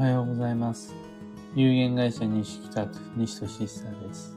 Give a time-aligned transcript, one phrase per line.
[0.00, 0.94] はようございます。
[1.54, 2.88] 有限会社西企画、
[3.18, 4.34] 西俊久です。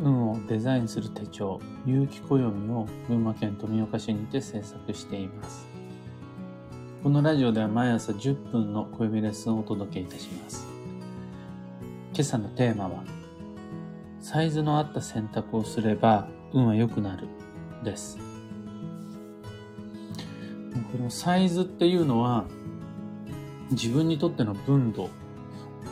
[0.00, 5.68] 運をデザインする手帳、有機暦を群馬県富岡市にて制作しています。
[7.02, 10.66] このラジオでは毎朝10分の暦レッスンをお届けいたします。
[12.14, 13.04] 今朝のテーマは、
[14.22, 17.28] サイズの合った選択をすれば運は良くなる
[17.84, 18.16] です。
[20.90, 22.46] このサイズっていうのは
[23.72, 25.10] 自分にとっての分度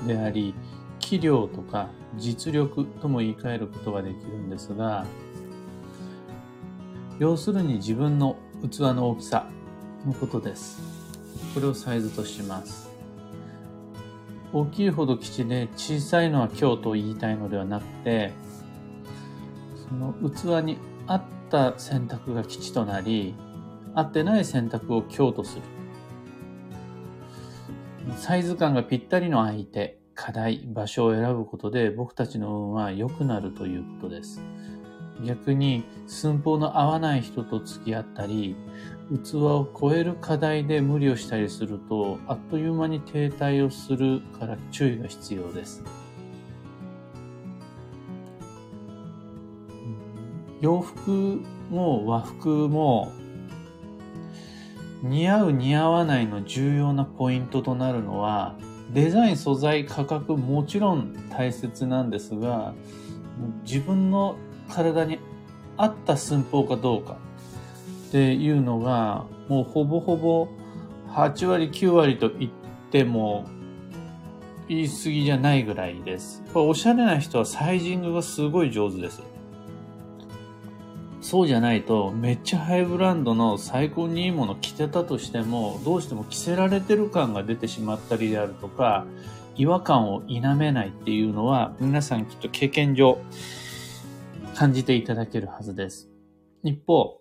[0.07, 0.55] であり、
[0.99, 5.07] 器量とか実力とも言い換えることができるんですが、
[7.19, 9.47] 要するに自分の器の大きさ
[10.07, 10.81] のことです。
[11.55, 12.91] これをサイズとします。
[14.53, 18.33] 大きいほど吉で小さいのは強と言いたいのではなくて、
[19.89, 23.35] その器に合った選択が吉となり、
[23.95, 25.63] 合ってない選択を強とする。
[28.17, 34.43] サイズ感がぴったりの相手、課題、場所を選ぶことで僕たちの運は良くなるということです。
[35.25, 38.57] 逆に寸法の合わない人と付き合ったり、
[39.25, 45.83] 器を超える課題で無理をしたりすると、あっという間に停滞をするから注意が必要です。
[50.61, 53.13] 洋服も和服も
[55.03, 58.57] 似合う似合わないの重要なポイントとなるのは
[58.93, 62.75] デザイン素材価格もちろん大切なんですが
[63.65, 64.37] 自分の
[64.69, 65.19] 体に
[65.77, 67.17] 合った寸法かどうか
[68.09, 70.49] っていうのがもうほぼほぼ
[71.09, 72.53] 8割9割と言っ
[72.91, 73.47] ても
[74.69, 76.45] 言い過ぎじゃないぐらいです。
[76.55, 79.21] おしゃれな人はサイジングがすごい上手です。
[81.31, 89.07] そうじゃないと、めっちゃハイブランドの最高にいいもの着てたとしても、どうしても着せられてる感が出てしまったりであるとか、
[89.55, 93.17] 違和感を否めないっていうのは、皆さんきっと経験上
[94.57, 96.11] 感じていただけるはずです。
[96.65, 97.21] 一方、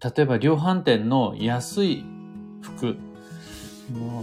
[0.00, 2.04] 例えば量販店の安い
[2.62, 2.98] 服、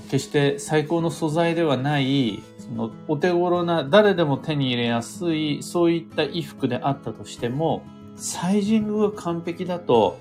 [0.09, 7.84] 決して最高の素材ではない、そのお手頃な誰でも手に入れやすい、そういった衣服であったとしても、
[8.16, 10.18] サイジングが完璧だと、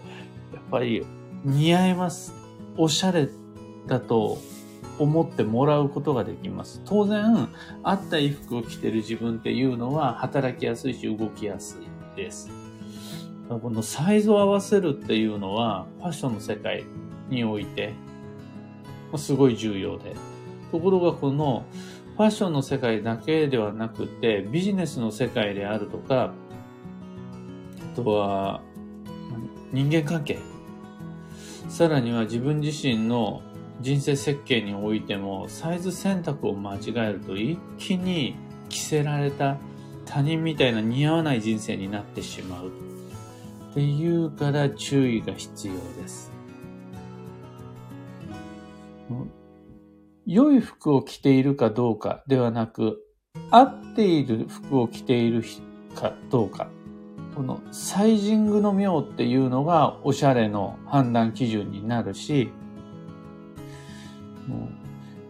[0.53, 1.06] やっぱり
[1.44, 2.34] 似合います。
[2.77, 3.28] おしゃれ
[3.87, 4.38] だと
[4.99, 6.83] 思ってもらうことができます。
[6.84, 7.49] 当然、
[7.83, 12.50] 合った衣服を着てる自分っていうのは働きやすいし動きやすいです。
[13.49, 16.84] このサイズを合わせるっていうのはファッションの世界
[17.28, 17.93] において
[19.16, 20.15] すごい重要で。
[20.72, 21.65] ところがこの
[22.16, 26.33] ファッションの世界だけではなくてビジネスの世界であるとか
[27.94, 28.62] とは、
[29.72, 30.38] 人間関係。
[31.69, 33.43] さらには自分自身の
[33.81, 38.37] 人生設計においても、サイズ選択を間違えると一気に
[38.69, 39.56] 着せられた
[40.04, 42.69] 他人みたいな似合わない人生になってしまう。
[43.71, 46.33] っていうから注意が必要です。
[50.27, 53.03] 良い服を着ているかどうかではなく、
[53.50, 55.43] 合っている服を着ている
[55.94, 56.69] かどうか。
[57.34, 62.50] このサイジングの妙っていうのがおしゃれの判断基準になるし、
[64.47, 64.69] もう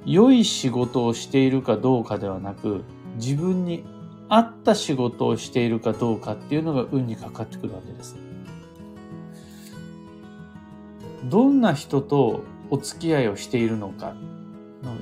[0.05, 2.85] 良い仕事をしているかどうかではなく、
[3.17, 3.85] 自分に
[4.29, 8.17] 合った仕事をしているかどうかっていうのが運にかかってくるわけです。
[11.25, 14.15] どんな人とお付き合いをしているのか、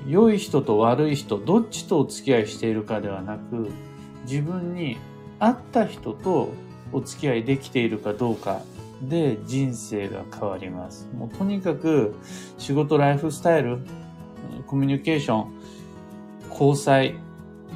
[0.06, 3.70] 良い人と悪い人、どっちとお付き合いしているかではなく、
[4.24, 4.98] 自分に
[5.40, 6.50] 合った人と
[6.92, 8.60] お付き合いできているかどうか
[9.02, 11.08] で人生が変わります。
[11.16, 12.14] もうとにかく
[12.58, 13.78] 仕事、ライフスタイル、
[14.66, 15.52] コミュニケーション、
[16.50, 17.16] 交際、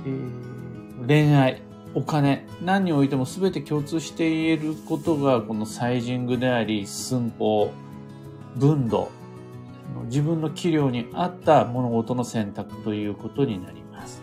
[0.04, 1.62] えー、恋愛、
[1.94, 7.72] お金、何においても全て共通して言えることがこのサイジングであり、寸法、
[8.56, 9.10] 分度、
[10.04, 14.22] 自分の器量に合った物事の選択ということになります。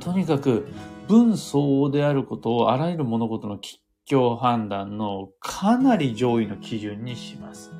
[0.00, 0.66] とにかく
[1.10, 7.72] 分相応であることをあらゆる物事の吉凶判断のかなり上位の基準にします。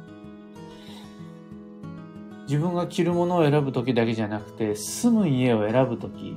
[2.48, 6.36] 自分が着るものを選ぶときだけじゃなくて、住む家を選ぶとき、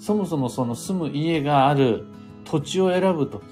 [0.00, 2.06] そもそもその住む家がある
[2.44, 3.44] 土地を選ぶとき、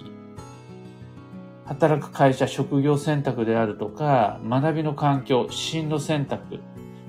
[1.67, 6.59] 働く会社、職業選択であるとか、学びの環境、進路選択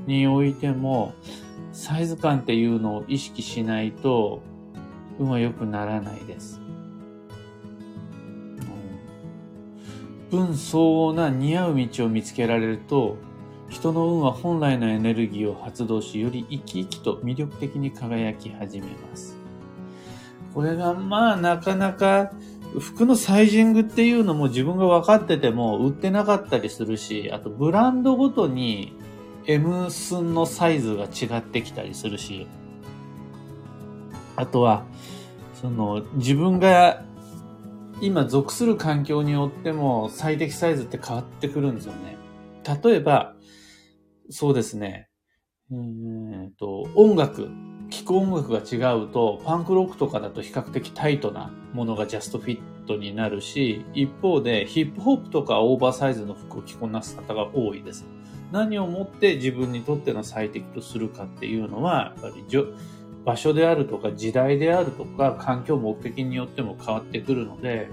[0.05, 1.15] においても、
[1.71, 4.43] サイズ感っていうのを意識しないと、
[5.21, 6.59] 運は良くならないです。
[10.31, 13.17] 分相応な似合う道を見つけられると、
[13.69, 19.37] 人の運は本来のエネルギーを発動し、より生き生きと魅力的に輝き始めます。
[20.53, 22.31] これがまあなかなか
[22.79, 28.95] 服のサイジングっていうのも自分が分かってても売ってなかったりするし、あとブランドごとに
[29.45, 32.47] M 寸のサイズが違ってきたりするし、
[34.41, 34.85] あとは、
[35.53, 37.03] その自分が
[38.01, 42.17] 今属する環境によっても最適サイズって変わってくるんですよね。
[42.83, 43.35] 例えば、
[44.31, 45.09] そうですね、
[45.71, 47.49] えー、と音楽。
[47.91, 58.05] 聴く音楽が違うと、パンクロックとかだと比較的タイトなものがジャストフィットになるし、一方でヒップホップとかオーバーサイズの服を着こなす方が多いです。
[58.51, 62.45] 何をもって自分にとっての最適とするかっていうのは、やっぱり
[63.25, 67.89] 場所であるとか時代であるとか環境目的によっても変わってくるので、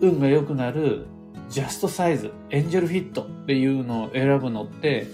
[0.00, 1.06] 運が良くなる
[1.48, 5.06] ジャストサイズ、エンジェルフィットっていうのを選ぶのって、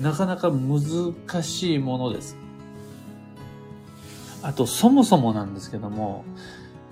[0.00, 2.36] なかなか難しいものです。
[4.42, 6.24] あと、そもそもなんですけども、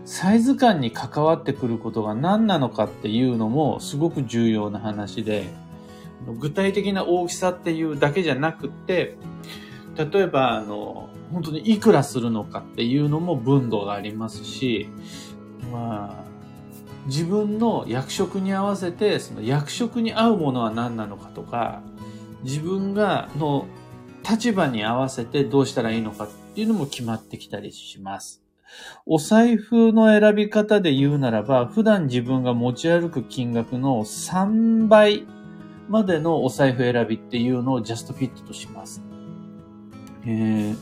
[0.04, 5.50] サイズ感に関わってくることが何なのかっていうのもすごく重要な話で、
[6.38, 9.16] 具体的な大きさっていうだけじゃなくて、
[9.96, 14.88] 例えば、あの、本当にいくらするのかっていうのも分度がありますし、
[15.72, 16.32] まあ、
[17.06, 21.82] 自分の役職に合わせて、その役職に合うものは何なのかとか、
[22.42, 23.66] 自分が、の
[24.28, 28.42] 立場に合わせてどうしたらいいのかっていうのも決まってきたりします。
[29.04, 35.26] お財布の選び方で言うならば、普段自分が持ち歩く金額の3倍
[35.88, 39.02] までのお財布選びっていうのをジャストフィットとします。
[40.24, 40.74] え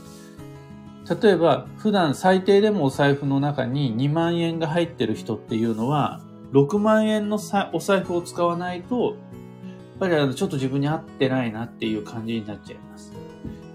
[1.05, 6.21] ー、例えば、普段最低でもお財布の中に2万円が入ってる人っていうのは、
[6.53, 7.39] 6万円の
[7.73, 9.13] お財布を使わないと、やっ
[9.99, 13.13] ぱりあのちょっと自分に合ってないなっていう感じになっちゃいます。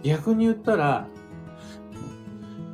[0.02, 1.06] 逆に言ったら、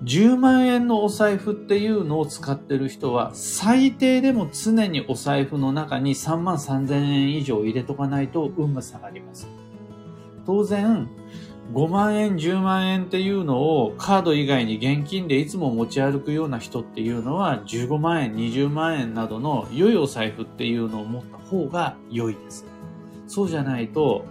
[0.05, 9.47] 10万円のお財布っていうのを使ってる人は、最低でも常にお財布の中に3万3000円以上入れとかないと運が下がります。
[10.45, 11.09] 当然、
[11.73, 22.67] 5万円、10万円っていうのをカード以外に現金でいつも持ち歩くような人っていうのは15万円、20万円などの良いお財布っていうのを持った方が良いです。
[23.27, 24.27] そうじゃないと、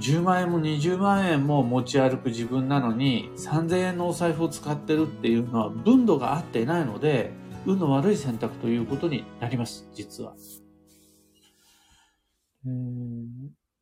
[0.00, 7.32] 10万円も20万円も持ち歩く自分なのに3000円のお財布を使ってるっていうのは分度が合っていないので
[7.66, 10.34] 運の悪い選択ということになります、実は。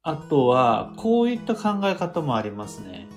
[0.07, 3.09] あとは、こういった考え方もありますね。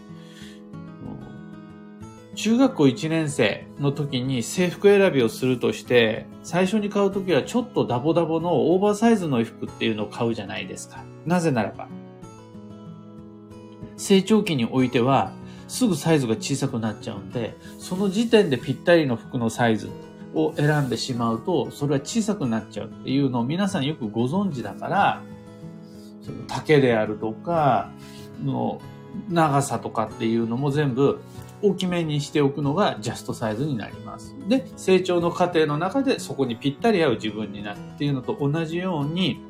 [2.33, 11.03] 中学校1年生の時に制服選びをするとして、最初に買う時はちょっとダボダボのオーバーサイズの衣服っていうのを買うじゃないですか。
[11.27, 11.88] なぜならば、
[13.95, 15.31] 成長期においては、
[15.68, 19.92] すぐサイズが小さくなっちゃうんで、その時点でぴったりの服のサイズ
[20.33, 25.21] を選んでしまうと、それは小さくなっちゃうっていうのを皆さんよくご存知だから、
[26.47, 27.91] 丈であるとか、
[28.43, 28.79] の
[29.29, 31.19] 長さとかっていうのも全部
[31.61, 34.35] 大きめにしておくのがジャストサイズになります。
[34.47, 39.41] で、成長の過程の中でそこにぴったり合う自分になるっていうのと同じように、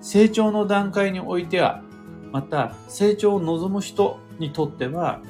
[0.00, 1.82] 成長の段階においては
[2.32, 5.20] また成長を望む人にとっては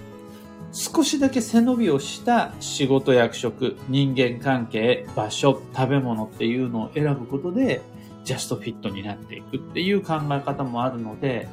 [0.72, 7.82] 少しだけ背伸びをした仕事役職、人間関係、場所、食べ物っていうのを選ぶことで
[8.24, 11.46] ジャストフィットになっていくっていう考え方もあるので、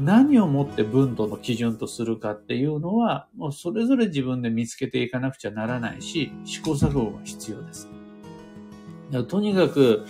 [0.00, 7.88] 何をもって分度の基準とするかっていうのは、もうそれぞれ自分で見つけていかなくちゃならないし、試行錯誤が必要です。
[9.28, 10.06] とにかく、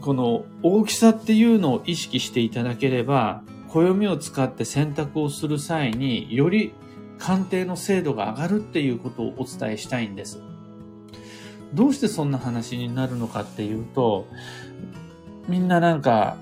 [0.00, 6.72] この大きさっていうのを意識していただければ、暦を使って選択をする際により
[7.18, 10.40] 鑑定の精度が上がるっていうことをお伝えしたいんです。
[11.74, 14.26] どうしてそんな話になるのかっていうと、
[15.48, 16.36] みんななんか、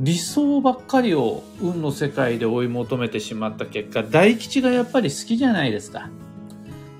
[0.00, 6.08] 理想ばっかりを運の世界で追い求めてしまった結果、大吉がやっぱり好きじゃないですか。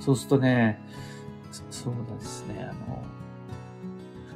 [0.01, 0.81] そうするとね、
[1.71, 3.03] そうですね、あの、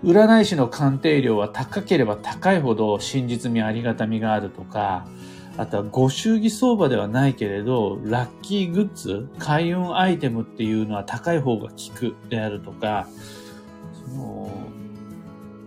[0.05, 5.07] 占い師の鑑定料は高ければ高いほど真実味ありがたみがあるとか、
[5.57, 13.09] あとはご祝儀相場ではないけれど、ラッキーグッズ、開運アイテムっていうのは高い方が効くであるとか、
[14.09, 14.51] その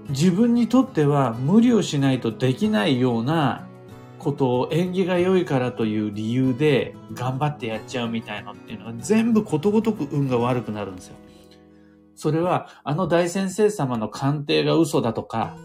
[0.10, 3.68] 自分にとっては無理をしないとできないような
[4.20, 11.16] ことを縁起が良いからという理由で頑張ってやっちゃうみたいのっていうのは全部ことごとく運が悪くなるんですよ。
[12.16, 15.58] それは、あの大先生様の鑑定が嘘だとか、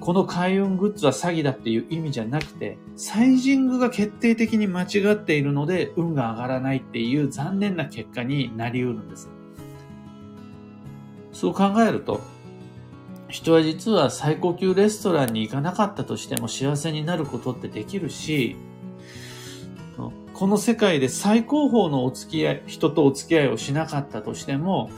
[0.00, 9.28] この開運グッズは詐欺だっていう意味じゃなくて、サイジングが決定的に間違っているので、運が上がらないっていう残念な結果になり得るんです。
[11.32, 12.22] そう考えると、
[13.28, 18.56] 人は実は最高級レストランに行かなかったとしても幸せになることってできるし、
[20.38, 24.88] この世界で最高峰のお付き合い、人とお付き合いをしなかったとしても、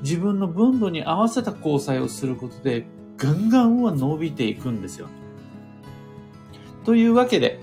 [0.00, 2.86] 自分の分度に合わせた交際をすることで、
[3.18, 5.08] ガンガンは伸びていくんですよ。
[6.84, 7.60] というわけで、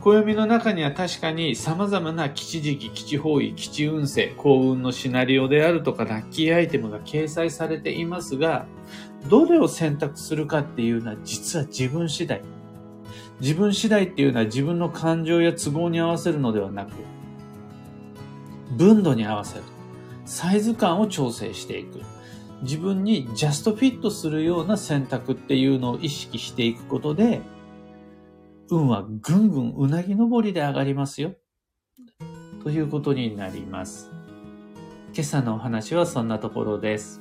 [0.00, 8.66] 暦の中には確かに様々な吉時期、吉方位、吉運勢、幸運のシナリオであるとかラッキーアイテムが掲載されていますが、
[9.28, 12.42] どれを選択するかっていうのは実は自分次第。
[13.40, 16.92] 自分次第っていうのは自分の感情や都合に合わせるのではなく、
[18.76, 19.62] 分度に合わせる。
[20.24, 22.00] サイズ感を調整していく。
[22.62, 27.40] 自分にジャストフィットするような選択っていうのを意識していくことで、
[28.70, 31.34] 運はぐんぐんうなぎ登りで上がりますよ。
[32.64, 34.10] ということになります。
[35.12, 37.20] 今朝のお話はそんなところです。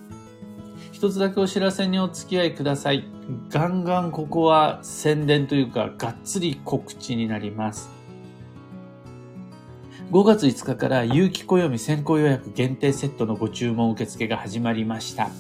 [0.95, 3.03] 一つだけお知らせにお付き合いください。
[3.49, 7.89] ガンガンここは宣伝というか、がっつり告知になります。
[10.09, 15.31] 5月5日から有機暦先行予約限定セットのご注文受付が始まりました。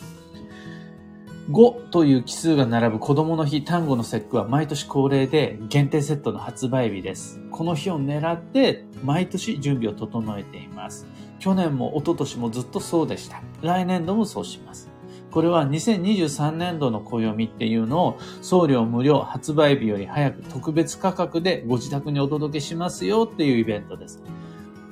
[1.49, 7.39] 5という奇数が並ぶ子供の日単語の節句は毎年恒例で限定セットの発売日です。
[7.49, 11.07] この日を狙って毎年準備を整えています。
[11.39, 13.41] 去年も一昨年もずっとそうでした。
[13.61, 14.93] 来年度もそうします。
[15.35, 24.23] これは2023年度の暦っていうのを送料無料発売日より早く特別価格でご自宅にお届けしますよっていうイベントです。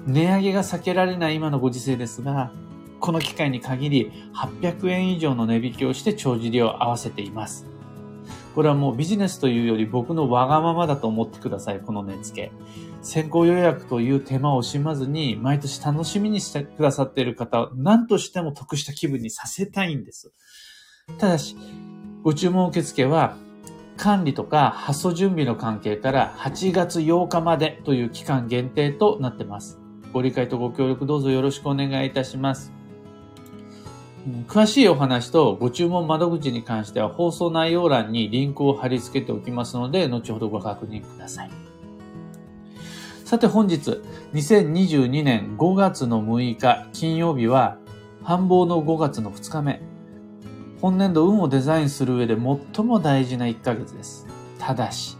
[0.06, 2.52] 値上げが避けられない今のご時世ですが、
[3.00, 7.66] この機会に限り800円以上の値引きをして帳尻を合わせています。
[8.54, 12.52] これはもうビジネスというより僕のわがままだと思ってください、この値付け。
[13.03, 20.31] 先行予約という手間を惜しまずに、毎年楽しみにしてくださっている方、何としても得した気分にさせたいんです。
[21.17, 21.57] ただし、
[22.24, 23.36] ご注文受付は、
[23.98, 29.79] 管理とか発送準備の関係から8月8日までという期間限定となってます。
[30.13, 32.72] ご理解とご協力どうぞよろしくお願いいたします。
[34.48, 41.73] 詳しいお話とご注文窓口に関しては放送内容欄にリンクを貼り付けておきますので、後ほどご確認ください。
[43.34, 44.00] さて本日、
[44.34, 47.80] 2022年5月の6日金曜日は、
[48.22, 49.82] 繁忙の5月の2日目。
[50.80, 54.28] 本年度運をデザインする上で最も大事な1ヶ月です。
[54.60, 55.18] ただし、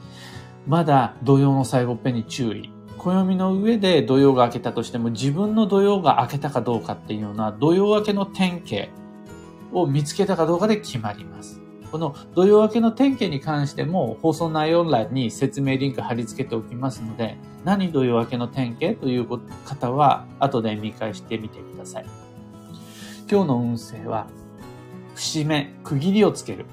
[0.68, 2.70] まだ土曜の最後っぺに注意。
[3.00, 8.92] 暦の上で土曜が明けたとしても自分の土曜が明けたかどうかっていうのは土曜明けの典型
[9.72, 11.63] を見つけたかどうかで決まります。
[11.94, 19.28] この土曜明けの典型に関しても放送内容欄に説明リンク貼り付けておきますので、何土曜明けの典型という
[19.64, 22.06] 方は後で見返してみてください。
[23.30, 24.26] 今日の運勢は、
[25.14, 26.66] 節目、区切りをつける。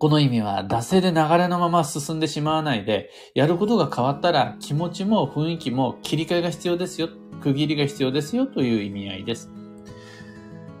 [0.00, 7.08] この意味は、惰性で流れのまま進んでしまわないで、やることが変わったら気持ちも雰囲気も切り替えが必要ですよ、
[7.42, 9.48] 区切りが必要ですよという意味合いです。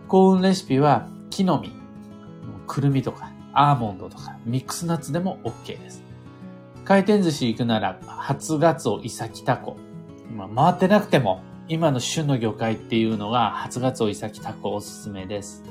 [0.08, 1.77] 幸運レシピは、木の実、
[2.68, 6.04] くるみとか、アーモンドとか、ミックスナッツでも OK です。
[6.84, 9.76] 回転寿司行くなら、初ガツオ、イサキタコ。
[10.36, 15.64] ま、回ってなくても、今の旬の魚介っていうのが、初ガツオ、イサキタコおすすめです。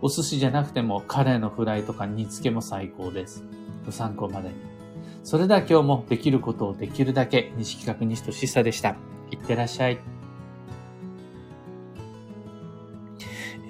[0.00, 3.44] お寿司じゃなくてもカレーのフライとか煮付けも最高です。
[3.86, 4.54] ご参考までに。
[5.22, 8.96] それでは今日もできることをできるだけ、西企画西としさでした。
[9.30, 10.00] いってらっしゃい。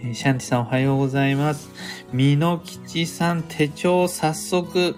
[0.04, 1.70] え、シャンティさんおはようございます。
[2.12, 4.96] みのきちさん手帳早速、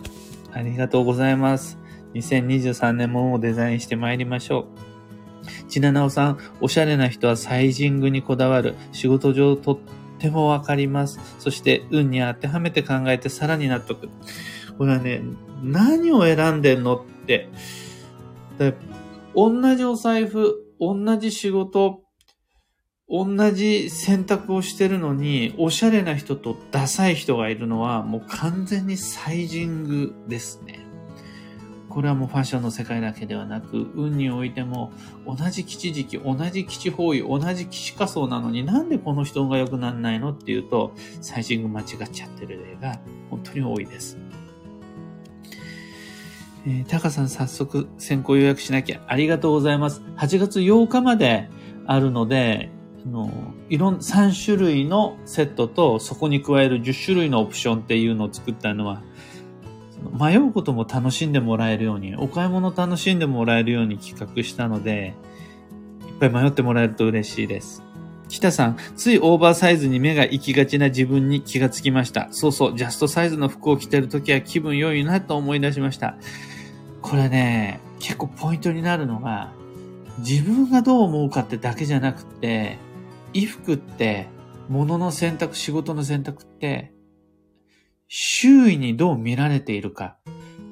[0.51, 1.79] ありがとうございます。
[2.15, 4.67] 2023年ももデザインして参りましょ
[5.67, 5.69] う。
[5.69, 8.77] ちななおさん、おしゃれな人はサイジングにこだわる。
[8.93, 9.79] 仕事上とっ
[10.19, 11.21] てもわかります。
[11.39, 14.09] そして、運に当てはめて考えてさらに納得。
[14.79, 15.21] これはね、
[15.63, 17.51] 何を選んでんのって。
[19.35, 22.04] 同じお財布、同じ仕事、
[23.09, 30.81] 同じ選択をしてるのに、おしゃれな人とダサい人がいるのは、もう完全にサイジングですね。
[31.91, 34.93] これはもうファッションの世界だけではなく、運においても、
[35.27, 42.99] 同じ基地時期、同じ基地方位、同じ基地仮想なのになんでこの人が良くならないのっていうと、サイジング間違っちゃってる例が
[43.31, 44.19] 本当に多いです。
[46.67, 50.01] えー、タカさん早速先行予約しなきゃありがとうございます。
[50.17, 51.51] 8月8日まで
[51.87, 52.71] あるので、
[53.07, 53.31] あの、
[53.69, 59.03] いろん、3種類のセットと、そこに加える10種類のオプションっていうのを作ったのは、
[60.19, 65.15] 迷うことも楽しんでもらえるように、お買い物楽しんでもらえるように企画したので、
[66.09, 67.83] いっぱい迷ってもらえると嬉しいです。
[68.29, 72.29] 北さん、ついオーバーサイズに目が行きがちな自分に気がつきました。
[72.31, 76.17] そうそう、ジャストサイズの服を着てるときは気分良いなと思い出しました。
[77.03, 79.53] これね、結構ポイントになるのが、
[80.19, 82.79] 自分がどう思うかってだけじゃなくて、
[83.35, 84.29] 衣服って、
[84.69, 86.93] 物の選択、仕事の選択って、
[88.09, 90.17] 周囲にどう見られているか、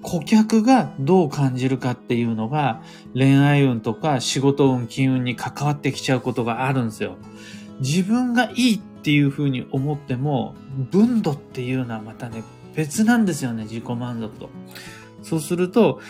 [0.02, 2.82] 顧客がどう感じるかっていうのが、
[3.14, 7.16] 恋愛運とか仕事運、金運に関わってきちゃうことがあるんですよ。
[7.80, 10.54] 自分がいいっていうふうに思っても、
[10.90, 12.42] 分度っていうのはまたね、
[12.74, 14.50] 別なんですよね、自己満足と。
[15.22, 16.00] そうすると、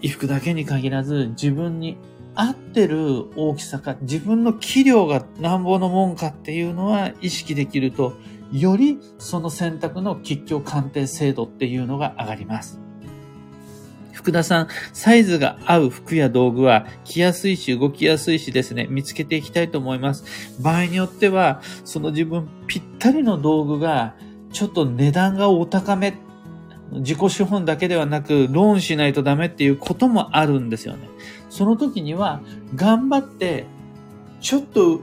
[0.00, 1.96] 衣服だけに限らず、自分に
[2.34, 8.14] 合ってる大きさか、自分の器量がなんぼのもんかっていうのは意識できると、
[8.52, 12.80] よりその選択の吉祥鑑定精度っていうのが上がります。
[14.12, 20.24] 福田さん、サイズが合う服や道具は着やすいし動きやすいしですね、見つけていきたいと思います。
[20.60, 24.16] 場合によっては、その自分ぴったりの道具が
[24.52, 26.14] ちょっと値段がお高め、
[26.92, 31.08] 自己資本だけではなくローンしないとダメっていうこともあるんですよね。
[31.50, 32.40] その時には
[32.74, 33.66] 頑張って
[34.40, 35.00] ちょっと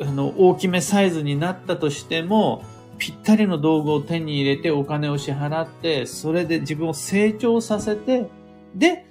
[0.00, 2.64] あの、大きめサイズになったとしても、
[2.98, 8.26] ぴったりの道具を手に入れてお金を支払って、それで自分を成長させて、
[8.74, 9.06] で、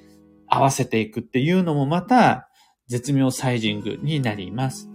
[0.48, 2.48] 合わせていくっていうのもまた、
[2.88, 4.90] 絶妙サイジングになります。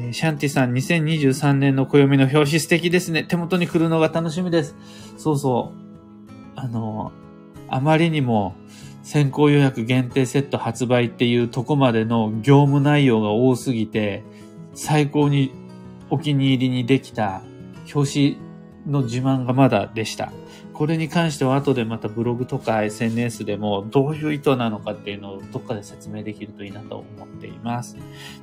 [0.00, 3.24] えー、シャンティさん、2023年の暦の表紙素敵ですね。
[3.24, 4.76] 手元に来るのが楽しみです。
[5.16, 5.88] そうそう。
[6.54, 7.12] あの、
[7.68, 8.54] あまりにも
[9.02, 14.22] 先行予約限定セット発売っていうとこまでの業務内容が多すぎて、
[14.74, 15.52] 最高に
[16.10, 17.42] お気に入りにできた
[17.92, 18.38] 表紙
[18.86, 20.32] の自慢がまだでした。
[20.78, 27.96] これに関しては後でまたブログとか SNS でもどういう意図なのかっていうのをどっかで説明できるといいなと思っています。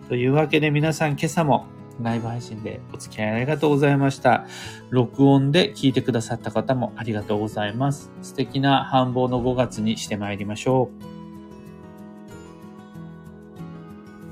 [0.10, 1.66] というわけで皆さん今朝も
[2.02, 4.48] ライブ配信でお付き合いありがとうございました。
[4.90, 8.12] 録音で聞いてくださった方もありがとうございます。
[8.22, 11.15] 素敵な繁忙の5月にしてまいりましょう。